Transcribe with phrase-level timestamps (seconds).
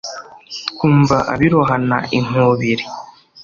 [0.71, 2.85] Twumva abirohana inkubiri